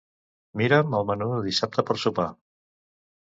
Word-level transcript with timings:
Mira'm 0.61 0.95
el 0.99 1.05
menú 1.09 1.27
de 1.33 1.37
dissabte 1.49 1.85
per 1.91 1.97
sopar. 2.05 2.27